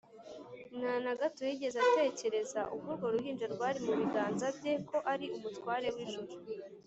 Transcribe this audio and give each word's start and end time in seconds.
Nta 0.79 0.93
na 1.05 1.13
gato 1.19 1.41
yigeze 1.49 1.77
atekereza, 1.87 2.61
ubwo 2.73 2.89
urwo 2.93 3.07
ruhinja 3.13 3.45
rwari 3.55 3.79
mu 3.85 3.93
biganza 3.99 4.45
bye, 4.57 4.73
ko 4.89 4.97
ari 5.11 5.25
Umutware 5.35 5.87
w’ijuru 5.95 6.31